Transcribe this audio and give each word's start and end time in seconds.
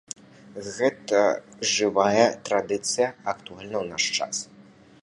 Гэта 0.77 1.19
жывая 1.73 2.25
традыцыя, 2.49 3.13
актуальная 3.37 3.79
ў 3.83 3.87
наш 3.95 4.03
час. 4.19 4.35